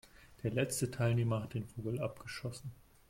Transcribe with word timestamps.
Der 0.41 0.49
letzte 0.49 0.89
Teilnehmer 0.89 1.43
hat 1.43 1.53
dann 1.53 1.61
den 1.61 1.67
Vogel 1.67 2.01
abgeschossen. 2.01 2.71